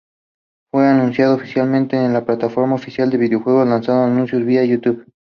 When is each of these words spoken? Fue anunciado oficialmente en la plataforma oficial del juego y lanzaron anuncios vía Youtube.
Fue 0.71 0.87
anunciado 0.87 1.35
oficialmente 1.35 1.95
en 1.95 2.11
la 2.11 2.25
plataforma 2.25 2.73
oficial 2.73 3.07
del 3.11 3.35
juego 3.35 3.63
y 3.63 3.69
lanzaron 3.69 4.11
anuncios 4.13 4.43
vía 4.43 4.65
Youtube. 4.65 5.05